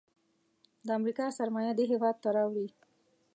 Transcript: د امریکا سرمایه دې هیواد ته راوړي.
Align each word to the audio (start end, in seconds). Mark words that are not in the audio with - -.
د 0.85 0.87
امریکا 0.99 1.25
سرمایه 1.37 1.73
دې 1.77 1.85
هیواد 1.91 2.15
ته 2.23 2.29
راوړي. 2.37 2.67